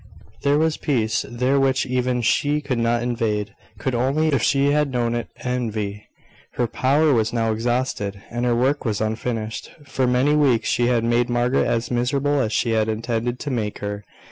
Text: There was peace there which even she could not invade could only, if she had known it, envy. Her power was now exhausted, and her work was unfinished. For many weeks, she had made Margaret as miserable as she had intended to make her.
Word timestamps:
There 0.41 0.57
was 0.57 0.77
peace 0.77 1.27
there 1.29 1.59
which 1.59 1.85
even 1.85 2.23
she 2.23 2.59
could 2.59 2.79
not 2.79 3.03
invade 3.03 3.53
could 3.77 3.93
only, 3.93 4.29
if 4.29 4.41
she 4.41 4.71
had 4.71 4.91
known 4.91 5.13
it, 5.13 5.29
envy. 5.43 6.07
Her 6.53 6.65
power 6.65 7.13
was 7.13 7.31
now 7.31 7.51
exhausted, 7.51 8.19
and 8.31 8.43
her 8.43 8.55
work 8.55 8.83
was 8.83 8.99
unfinished. 8.99 9.69
For 9.85 10.07
many 10.07 10.35
weeks, 10.35 10.69
she 10.69 10.87
had 10.87 11.03
made 11.03 11.29
Margaret 11.29 11.67
as 11.67 11.91
miserable 11.91 12.39
as 12.39 12.51
she 12.51 12.71
had 12.71 12.89
intended 12.89 13.37
to 13.41 13.51
make 13.51 13.77
her. 13.77 14.03